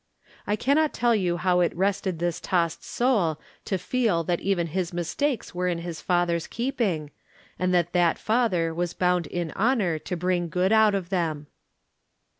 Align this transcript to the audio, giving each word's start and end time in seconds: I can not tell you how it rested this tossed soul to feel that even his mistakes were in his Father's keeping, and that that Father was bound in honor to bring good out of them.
I 0.47 0.55
can 0.55 0.77
not 0.77 0.93
tell 0.93 1.13
you 1.13 1.37
how 1.37 1.59
it 1.59 1.75
rested 1.77 2.17
this 2.17 2.39
tossed 2.39 2.83
soul 2.83 3.39
to 3.65 3.77
feel 3.77 4.23
that 4.23 4.39
even 4.39 4.65
his 4.65 4.91
mistakes 4.93 5.53
were 5.53 5.67
in 5.67 5.77
his 5.77 6.01
Father's 6.01 6.47
keeping, 6.47 7.11
and 7.59 7.71
that 7.75 7.93
that 7.93 8.17
Father 8.17 8.73
was 8.73 8.95
bound 8.95 9.27
in 9.27 9.51
honor 9.51 9.99
to 9.99 10.17
bring 10.17 10.49
good 10.49 10.71
out 10.71 10.95
of 10.95 11.09
them. 11.11 11.45